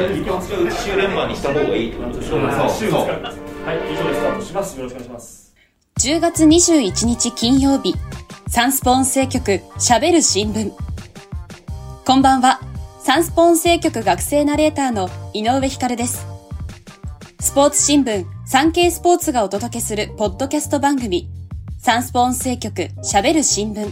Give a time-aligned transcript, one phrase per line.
[0.00, 4.76] いいんじゃないですか週連番にした方がいいってことでしょそうそうはい、以上でスタートします。
[4.76, 5.54] よろしくお願いします。
[6.00, 7.94] 10月21日金曜日、
[8.48, 10.72] サンスポ音声局喋る新聞。
[12.04, 12.60] こんばんは、
[13.00, 16.26] サンスポ音声局学生ナレーターの井上光です。
[17.40, 21.28] スポーツ新聞、サンケイスポーツがお届けするポッドキャスト番組、
[21.78, 23.90] サンスポ音声局喋る新聞。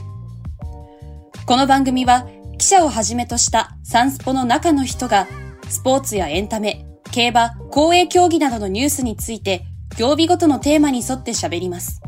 [1.46, 2.26] この番組は、
[2.58, 5.28] 記者をはじめとしたサンスポの中の人が、
[5.70, 9.64] スポーツやエンタメ、競馬、公営競技などのニュースについて、
[9.96, 12.02] 曜日ごとのテーマに沿って喋ります。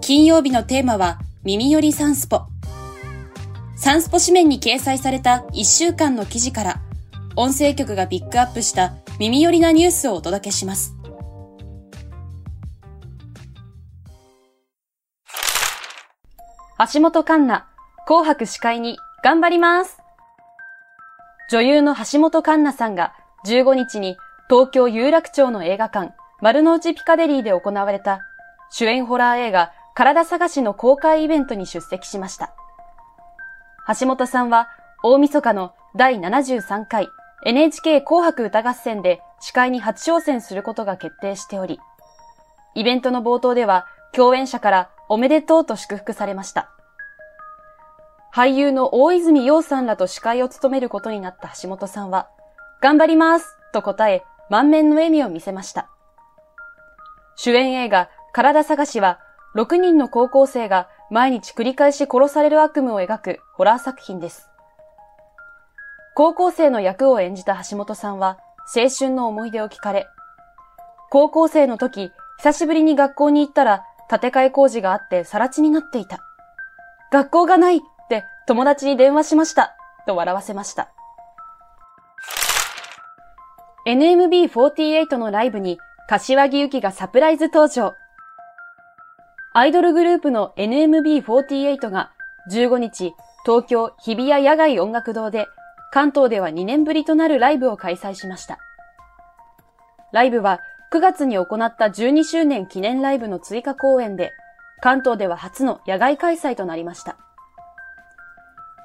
[0.00, 2.42] 金曜日のテーマは、耳寄りサンスポ。
[3.76, 6.80] サンスポ紙面に掲載された1週間の記事から、
[7.36, 10.94] 音声局がピックアップした耳寄りなニュースをお届けします。
[16.94, 17.64] 橋本環奈、
[18.06, 19.99] 紅白司会に頑張ります。
[21.50, 23.12] 女優の橋本環奈さんが
[23.44, 24.16] 15日に
[24.48, 28.20] 東京有楽町の映画館丸の内ピカデリーで行われた
[28.70, 32.54] 主演ホラー映画体探しの公開イベントに出席しました。
[33.98, 34.68] 橋本さんは
[35.02, 37.08] 大晦日の第73回
[37.44, 41.80] NHK 紅白歌合戦で司会に初挑戦することが決定しており、
[42.76, 46.70] イベントの冒頭では共演者からおめでとうと祝福されました。
[48.32, 52.28] 俳優の大泉洋さんらと司会を務めることになった橋本さんは、
[52.80, 55.90] 頑張りますと答え、満面の笑みを見せました。
[57.36, 59.18] 主演映画、体探しは、
[59.56, 64.48] 6人の高校生が毎日繰り返し殺される悪夢を描くホラー作品です。
[66.14, 68.38] 高校生の役を演じた橋本さんは、
[68.76, 70.06] 青春の思い出を聞かれ、
[71.10, 76.20] 高校生の時、久しぶりに学校に行ったら、建て替え工事があって更地になっていた。
[77.10, 77.80] 学校がない
[78.50, 79.76] 友達に電話しました。
[80.08, 80.90] と笑わせました。
[83.86, 85.78] NMB48 のライブに
[86.08, 87.94] 柏木由紀がサプライズ登場。
[89.52, 92.10] アイドルグループの NMB48 が
[92.50, 93.14] 15日、
[93.46, 95.46] 東京日比谷野外音楽堂で
[95.92, 98.58] 関東では2年ぶりとなるライブを開催しました。
[100.12, 100.58] ライブは
[100.92, 104.32] 9月に行った12周年記念ライブの追加公演で、
[104.80, 107.16] 関東では初の野外開催となりました。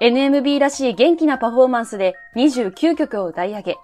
[0.01, 3.77] NMB らしい元気なパフォーマンスで29曲を歌い上げ、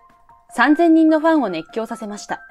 [0.56, 2.42] 3000人のファンを熱狂させました。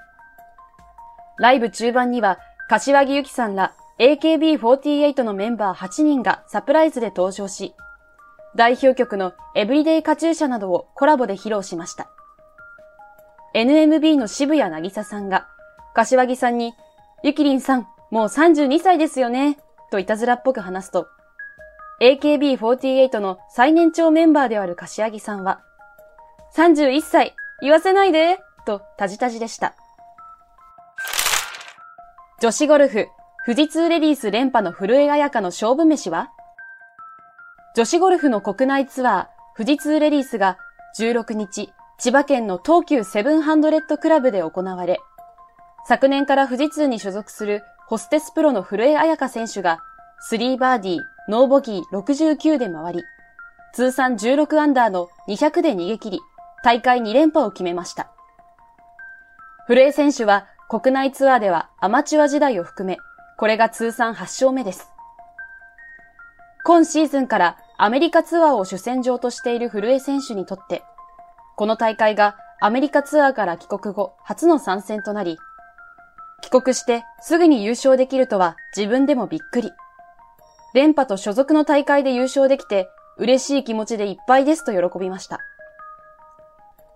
[1.38, 2.38] ライブ中盤には、
[2.68, 7.74] 柏木由紀さんら AKB48 のメンバー8人がサプライズで登場し、
[8.56, 12.08] 代表曲のエブリデイカチューシャなどをコラボで披露しました。
[13.54, 15.48] NMB の渋谷なぎささんが、
[15.94, 16.72] 柏木さんに、
[17.22, 19.58] ゆきりんさん、もう32歳ですよね、
[19.90, 21.08] といたずらっぽく話すと、
[22.00, 25.60] AKB48 の最年長メンバーである柏木さんは、
[26.56, 29.74] 31歳、言わせないで、とタジタジでした。
[32.40, 33.08] 女子ゴルフ、
[33.44, 36.30] 富士通レディース連覇の古江彩香の勝負飯は？
[37.76, 40.56] 女子ゴルフの国内ツアー、富士通レディースが
[40.98, 45.00] 16日、千葉県の東急セブンハンドレッドクラブで行われ、
[45.86, 49.80] 昨年から富士通に所属するホステスプロの古江彩香選手が、
[50.30, 51.00] 3バーディー、
[51.30, 53.04] ノーボギー69で回り、
[53.72, 56.20] 通算16アンダーの200で逃げ切り、
[56.64, 58.10] 大会2連覇を決めました。
[59.68, 62.98] 古江選手は国内ツアーではアマチュア時代を含め、
[63.38, 64.90] これが通算8勝目です。
[66.64, 70.82] 今シーズンからアメリカツアーを主戦場としている古江選手にとって、
[71.56, 75.38] この大会がアメリカツアーから帰国後初の参戦となり、
[76.42, 79.70] 帰国してすぐに優勝できるとは自分でもびっくり。
[80.74, 85.40] 連覇と所属の大会で優勝できて嬉しい気持ちでいっぱいですと喜びました。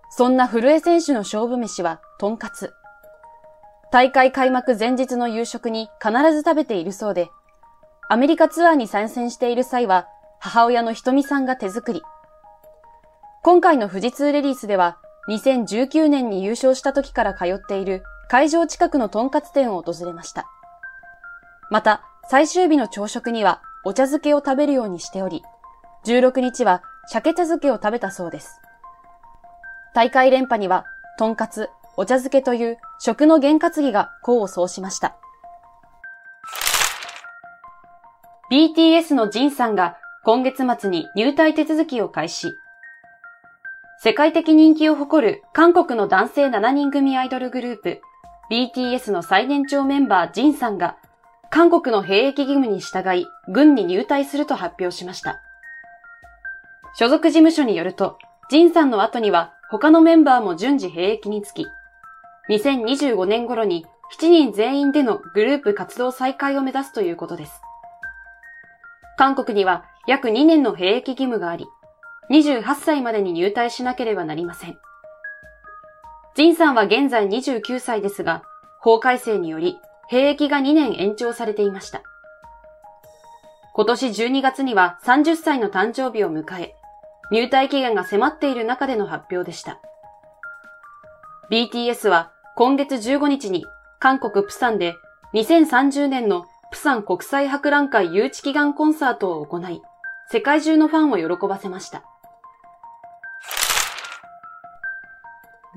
[0.09, 2.73] そんな古江選手の勝負飯はトンカツ。
[3.91, 7.29] 大会開幕前日の夕食に必ず食べているそうで、
[8.07, 10.07] アメリカツアーに参戦している際は
[10.39, 12.01] 母親のひとみさんが手作り。
[13.43, 14.97] 今回の富士通レディースでは
[15.29, 20.47] 2019年に優勝した時から通っている会場近くのトンカツ店を訪れました。
[21.69, 25.43] また、最終日の朝食にはお茶漬けを食べるようにしており、
[26.05, 28.59] 16日は鮭茶漬けを食べたそうです。
[29.93, 30.85] 大会連覇には、
[31.19, 35.15] トンカツ、お茶漬けという食の験担ぎが功を奏しました。
[38.51, 42.53] BTS のジンさんが今月末に入隊手続きを開始。
[43.99, 48.01] 世界的人気を誇る韓国の男性7人組アイドルグループ
[48.51, 50.97] BTS の最年長メンバージンさんが
[51.55, 55.41] 韓国の兵役義務に従い軍に入隊すると発表しました。
[56.95, 58.17] 所属事務所によると、
[58.49, 61.65] ジンさんの後には他のメンバーも順次兵役につき、
[62.49, 63.85] 2025年頃に
[64.19, 67.61] 7人全員でのグループ活動再開を目指すということです。
[69.17, 71.67] 韓国には約2年の兵役義務があり、
[72.31, 74.77] 28歳までに入隊しなければなりません。
[76.35, 78.43] ジンさんは現在29歳ですが、
[78.81, 82.03] 法改正により兵役が2年延長されていました。
[83.73, 86.75] 今年12月には30歳の誕生日を迎え、
[87.31, 89.79] 入隊期限が迫っている中での発表でした。
[91.51, 93.65] BTS は今月15日に
[93.99, 94.95] 韓国プサンで
[95.33, 99.81] 2030年のプサン国際博覧会誘致祈願コンサートを行い、
[100.31, 102.03] 世界中のファンを喜ばせました。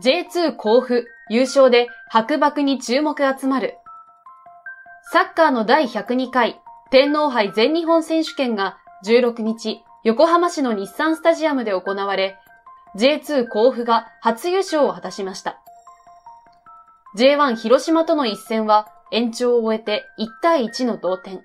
[0.03, 3.79] J2 甲府優勝で白馬に注目集まる。
[5.11, 6.61] サッカーの第102回
[6.91, 8.77] 天皇杯全日本選手権が
[9.07, 12.37] 16日横浜市の日産スタジアムで行われ、
[12.95, 15.63] J2 甲府が初優勝を果たしました。
[17.17, 21.43] J1 広島との一戦は延長を終えて1対1の同点。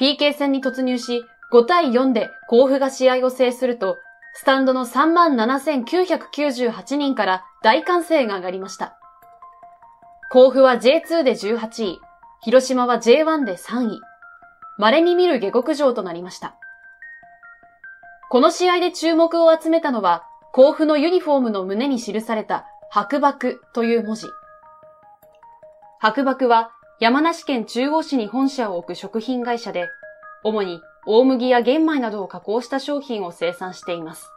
[0.00, 1.22] PK 戦に突入し
[1.52, 3.98] 5対4で甲府が試合を制すると、
[4.32, 8.96] スタンドの37,998人から大歓声が上がりました。
[10.32, 12.00] 甲府は J2 で18位、
[12.42, 14.00] 広島は J1 で3位。
[14.76, 16.56] 稀に見る下克上となりました。
[18.28, 24.26] この試合で注目を集めたのは、甲府のユニフォームの胸に記された白馬という文字。
[26.00, 29.88] 白馬は山梨県中央市に本社を置く食品会社で、
[30.42, 34.30] 主に大麦や玄米などを加工した商品を生産しています。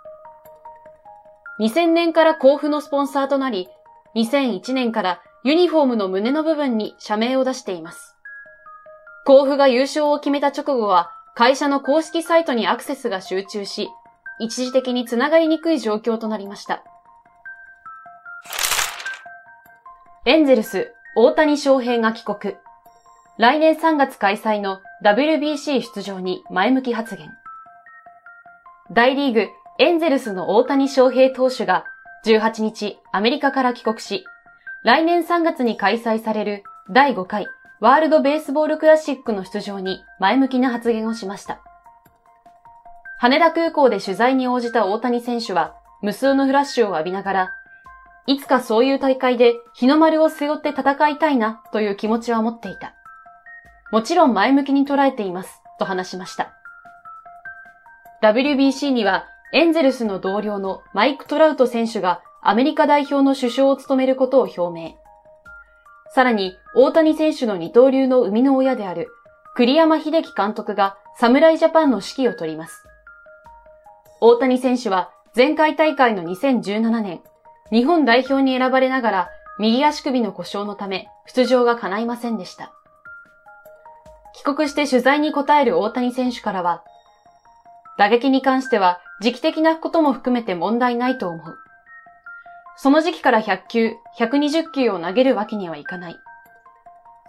[1.59, 3.67] 2000年から甲府のスポンサーとなり、
[4.15, 8.15] 2001年からユニフォームの胸の部分に社名を出しています。
[9.25, 13.89] 甲府が優勝を決めた直後は、会社の公式サイトにアクセスが集中し、
[14.39, 16.83] 一時的につながりにくい状況となりました。
[20.25, 22.55] エンゼルス、大谷翔平が帰国。
[23.37, 27.29] 来年3月開催の WBC 出場に前向き発言。
[28.91, 29.47] 大リーグ、
[29.79, 31.85] エンゼルスの大谷翔平投手が
[32.25, 34.25] 18日アメリカから帰国し、
[34.87, 37.45] 来年3月に開催される第5回
[37.81, 41.59] ワールドベースボールクラシックの出場に前向きな発言をしました。
[43.19, 47.49] 羽田空港で取材に応じた大谷選手は無数のフラッシュを浴びながら、
[48.27, 52.93] いつかそういう大会で日の丸を背負って戦いたいなという気持ちは持っていた。
[53.91, 56.53] もちろん前向きに捉えています、と話しました。
[58.23, 64.95] WBC にはエンゼルスの同僚のマイク・トラウト選手がアメリカ代表の首相を務めることを表明。
[66.15, 69.09] さらに、大谷選手の二刀流の生みの親である
[69.53, 72.85] 栗山秀樹監督が侍ジャパンの指揮を取ります。
[74.21, 77.19] 大谷選手は前回大会の2017年、
[77.69, 79.29] 日本代表に選ばれながら
[79.59, 82.71] 右足首の故障のため出場が叶いませんでした。
[84.33, 86.85] 帰国して取材に答える大谷選手からは、
[87.97, 91.57] 打撃に関しては時期的なことも含めて問題ないと思う。
[92.79, 96.15] その時期から100球、120球を投げるわけにはいかない。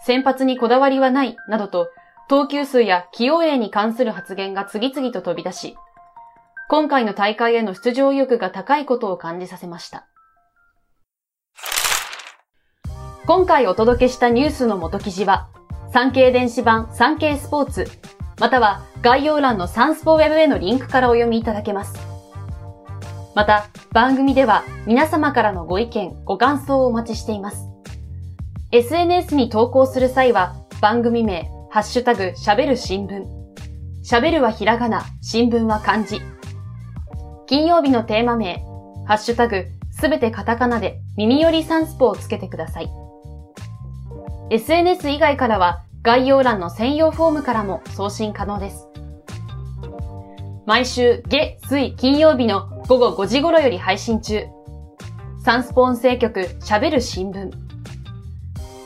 [0.04, 1.88] 先発にこだわりはない、などと、
[2.28, 5.76] 投球数や起用例に関する発言が次々と飛び出し、
[6.68, 10.06] 今回の大会への出場意欲が高いことを感じさせました。
[13.26, 15.48] 今回お届けしたニュースの元記事は、
[15.94, 17.86] 産経電子版産経スポーツ、
[18.38, 22.07] または概要欄のサンスポウェブへのリンクからお読みいただけます。
[23.38, 27.68] また、番組では皆様からのご意見、ご感想をお待ちしています。
[28.72, 33.24] SNS に投稿する際は、番組名、ハッシュタグ、喋る新聞。
[34.02, 36.20] 喋るはひらがな、新聞は漢字。
[37.46, 38.54] 金曜日のテーマ名、
[39.06, 42.90] ハッシュタグ、すべてカタカナで耳よりサンスポをつけてください。
[44.50, 48.88] SNS 以外からは概要欄の専用フォームからも送信可能です。
[50.66, 54.46] 毎週月、水、金曜日の午後5時頃より配信中。
[55.44, 57.50] サンスポ音声局喋る新聞。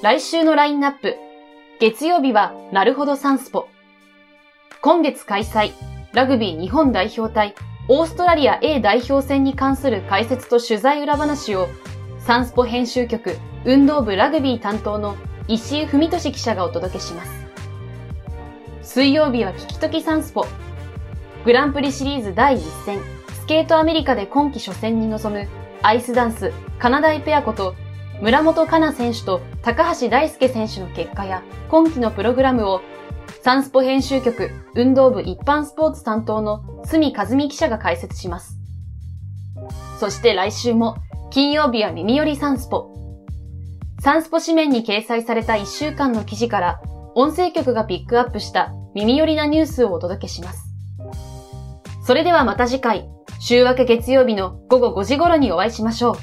[0.02, 1.14] 来週のラインナップ。
[1.78, 3.68] 月曜日はなるほどサンスポ。
[4.80, 5.71] 今月開催、
[6.14, 7.54] ラグビー日本代表対
[7.87, 11.68] オーストラリア A 代表戦に関する解説と取材裏話を、
[12.18, 15.14] サンスポ編集局運動部ラグビー担当の
[15.47, 17.30] 石井文俊記者がお届けします。
[18.82, 20.44] 水曜日は聞きときサンスポ。
[21.44, 23.22] グランプリシリーズ第1戦、
[23.52, 25.47] ケートアメリカで今季初戦に臨む
[25.82, 27.75] アイスダンス、カナダイペアこと
[28.23, 32.80] 村本香奈選手と高橋大輔選手の結果や今季のプログラムを
[33.42, 38.56] サンスポ編集局運動部一般スポーツ担当の隅和美記者が解説します。
[40.00, 40.97] そして来週も
[41.30, 42.88] 金曜日は耳よりサンスポ。
[44.00, 46.80] サンスポ紙面に掲載された1週間の記事から
[47.14, 50.64] 音声局がピックアップした耳寄りなニュースをお届けします。
[52.02, 53.12] それではまた次回、
[53.44, 56.14] 週明け月曜日の午後5時頃にお会いしましょう。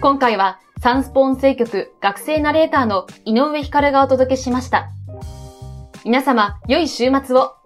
[0.00, 4.88] 今回はサンスポ音声局学生ナレーターの井上光がお届けしました。
[6.06, 7.57] 皆様、良い週末を